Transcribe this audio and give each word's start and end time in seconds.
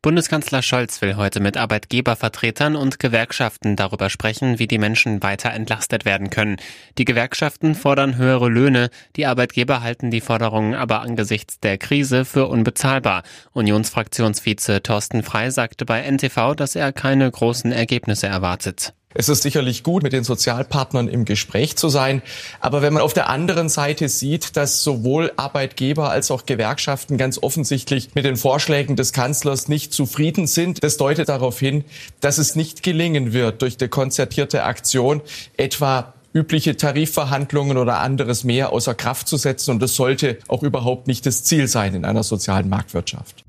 Bundeskanzler 0.00 0.62
Scholz 0.62 1.02
will 1.02 1.16
heute 1.16 1.40
mit 1.40 1.56
Arbeitgebervertretern 1.56 2.76
und 2.76 3.00
Gewerkschaften 3.00 3.74
darüber 3.74 4.10
sprechen, 4.10 4.60
wie 4.60 4.68
die 4.68 4.78
Menschen 4.78 5.24
weiter 5.24 5.50
entlastet 5.50 6.04
werden 6.04 6.30
können. 6.30 6.58
Die 6.98 7.04
Gewerkschaften 7.04 7.74
fordern 7.74 8.16
höhere 8.16 8.48
Löhne, 8.48 8.90
die 9.16 9.26
Arbeitgeber 9.26 9.82
halten 9.82 10.12
die 10.12 10.20
Forderungen 10.20 10.74
aber 10.74 11.00
angesichts 11.00 11.58
der 11.58 11.78
Krise 11.78 12.24
für 12.24 12.46
unbezahlbar. 12.46 13.24
Unionsfraktionsvize 13.54 14.84
Thorsten 14.84 15.24
Frei 15.24 15.50
sagte 15.50 15.84
bei 15.84 16.08
NTV, 16.08 16.54
dass 16.54 16.76
er 16.76 16.92
keine 16.92 17.28
großen 17.28 17.72
Ergebnisse 17.72 18.28
erwartet. 18.28 18.94
Es 19.18 19.28
ist 19.28 19.42
sicherlich 19.42 19.82
gut, 19.82 20.04
mit 20.04 20.12
den 20.12 20.22
Sozialpartnern 20.22 21.08
im 21.08 21.24
Gespräch 21.24 21.74
zu 21.74 21.88
sein. 21.88 22.22
Aber 22.60 22.82
wenn 22.82 22.92
man 22.92 23.02
auf 23.02 23.14
der 23.14 23.28
anderen 23.28 23.68
Seite 23.68 24.08
sieht, 24.08 24.56
dass 24.56 24.84
sowohl 24.84 25.32
Arbeitgeber 25.36 26.08
als 26.08 26.30
auch 26.30 26.46
Gewerkschaften 26.46 27.18
ganz 27.18 27.42
offensichtlich 27.42 28.14
mit 28.14 28.24
den 28.24 28.36
Vorschlägen 28.36 28.94
des 28.94 29.12
Kanzlers 29.12 29.66
nicht 29.66 29.92
zufrieden 29.92 30.46
sind, 30.46 30.84
das 30.84 30.98
deutet 30.98 31.28
darauf 31.28 31.58
hin, 31.58 31.84
dass 32.20 32.38
es 32.38 32.54
nicht 32.54 32.84
gelingen 32.84 33.32
wird, 33.32 33.60
durch 33.62 33.76
eine 33.80 33.88
konzertierte 33.88 34.62
Aktion 34.62 35.20
etwa 35.56 36.14
übliche 36.32 36.76
Tarifverhandlungen 36.76 37.76
oder 37.76 37.98
anderes 37.98 38.44
mehr 38.44 38.72
außer 38.72 38.94
Kraft 38.94 39.26
zu 39.26 39.36
setzen. 39.36 39.72
Und 39.72 39.82
das 39.82 39.96
sollte 39.96 40.38
auch 40.46 40.62
überhaupt 40.62 41.08
nicht 41.08 41.26
das 41.26 41.42
Ziel 41.42 41.66
sein 41.66 41.92
in 41.96 42.04
einer 42.04 42.22
sozialen 42.22 42.68
Marktwirtschaft. 42.68 43.44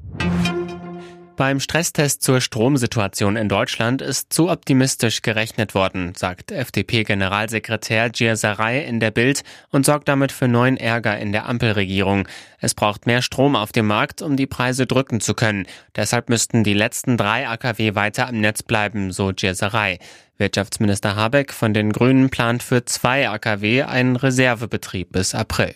Beim 1.39 1.61
Stresstest 1.61 2.21
zur 2.21 2.41
Stromsituation 2.41 3.37
in 3.37 3.47
Deutschland 3.47 4.01
ist 4.01 4.33
zu 4.33 4.49
optimistisch 4.49 5.21
gerechnet 5.21 5.73
worden, 5.73 6.13
sagt 6.13 6.51
FDP-Generalsekretär 6.51 8.09
Gierserei 8.09 8.81
in 8.81 8.99
der 8.99 9.11
Bild 9.11 9.45
und 9.69 9.85
sorgt 9.85 10.09
damit 10.09 10.33
für 10.33 10.49
neuen 10.49 10.75
Ärger 10.75 11.17
in 11.17 11.31
der 11.31 11.47
Ampelregierung. 11.47 12.27
Es 12.59 12.73
braucht 12.73 13.05
mehr 13.05 13.21
Strom 13.21 13.55
auf 13.55 13.71
dem 13.71 13.87
Markt, 13.87 14.21
um 14.21 14.35
die 14.35 14.47
Preise 14.47 14.85
drücken 14.85 15.21
zu 15.21 15.33
können. 15.33 15.65
Deshalb 15.95 16.27
müssten 16.27 16.65
die 16.65 16.73
letzten 16.73 17.15
drei 17.15 17.47
AKW 17.47 17.95
weiter 17.95 18.27
am 18.27 18.41
Netz 18.41 18.61
bleiben, 18.61 19.13
so 19.13 19.31
Gierserei. 19.33 19.99
Wirtschaftsminister 20.37 21.15
Habeck 21.15 21.53
von 21.53 21.73
den 21.73 21.93
Grünen 21.93 22.29
plant 22.29 22.63
für 22.63 22.83
zwei 22.83 23.29
AKW 23.29 23.83
einen 23.83 24.17
Reservebetrieb 24.17 25.13
bis 25.13 25.33
April. 25.33 25.73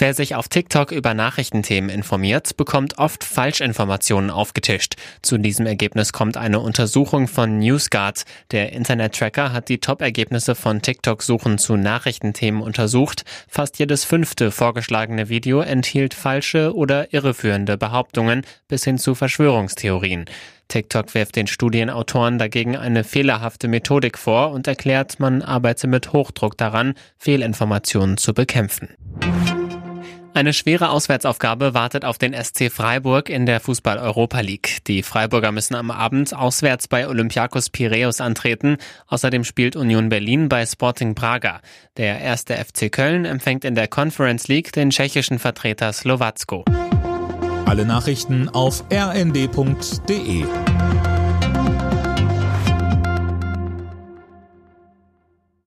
Wer 0.00 0.14
sich 0.14 0.36
auf 0.36 0.46
TikTok 0.46 0.92
über 0.92 1.12
Nachrichtenthemen 1.12 1.90
informiert, 1.90 2.56
bekommt 2.56 2.98
oft 2.98 3.24
Falschinformationen 3.24 4.30
aufgetischt. 4.30 4.94
Zu 5.22 5.38
diesem 5.38 5.66
Ergebnis 5.66 6.12
kommt 6.12 6.36
eine 6.36 6.60
Untersuchung 6.60 7.26
von 7.26 7.58
NewsGuard. 7.58 8.24
Der 8.52 8.72
Internet-Tracker 8.72 9.52
hat 9.52 9.68
die 9.68 9.80
Top-Ergebnisse 9.80 10.54
von 10.54 10.82
TikTok-Suchen 10.82 11.58
zu 11.58 11.76
Nachrichtenthemen 11.76 12.62
untersucht. 12.62 13.24
Fast 13.48 13.80
jedes 13.80 14.04
fünfte 14.04 14.52
vorgeschlagene 14.52 15.28
Video 15.30 15.62
enthielt 15.62 16.14
falsche 16.14 16.76
oder 16.76 17.12
irreführende 17.12 17.76
Behauptungen 17.76 18.42
bis 18.68 18.84
hin 18.84 18.98
zu 18.98 19.16
Verschwörungstheorien. 19.16 20.26
TikTok 20.68 21.14
wirft 21.14 21.34
den 21.34 21.48
Studienautoren 21.48 22.38
dagegen 22.38 22.76
eine 22.76 23.02
fehlerhafte 23.02 23.66
Methodik 23.66 24.16
vor 24.16 24.52
und 24.52 24.68
erklärt, 24.68 25.18
man 25.18 25.42
arbeite 25.42 25.88
mit 25.88 26.12
Hochdruck 26.12 26.56
daran, 26.56 26.94
Fehlinformationen 27.16 28.16
zu 28.16 28.32
bekämpfen. 28.32 28.90
Eine 30.38 30.52
schwere 30.52 30.90
Auswärtsaufgabe 30.90 31.74
wartet 31.74 32.04
auf 32.04 32.16
den 32.16 32.32
SC 32.32 32.70
Freiburg 32.70 33.28
in 33.28 33.44
der 33.44 33.58
Fußball-Europa 33.58 34.38
League. 34.38 34.84
Die 34.86 35.02
Freiburger 35.02 35.50
müssen 35.50 35.74
am 35.74 35.90
Abend 35.90 36.32
auswärts 36.32 36.86
bei 36.86 37.08
Olympiakos 37.08 37.70
Piräus 37.70 38.20
antreten. 38.20 38.76
Außerdem 39.08 39.42
spielt 39.42 39.74
Union 39.74 40.10
Berlin 40.10 40.48
bei 40.48 40.64
Sporting 40.64 41.16
Braga. 41.16 41.60
Der 41.96 42.20
erste 42.20 42.54
FC 42.54 42.92
Köln 42.92 43.24
empfängt 43.24 43.64
in 43.64 43.74
der 43.74 43.88
Conference 43.88 44.46
League 44.46 44.70
den 44.72 44.90
tschechischen 44.90 45.40
Vertreter 45.40 45.92
Slowacko. 45.92 46.64
Alle 47.66 47.84
Nachrichten 47.84 48.48
auf 48.48 48.84
rnd.de 48.92 50.44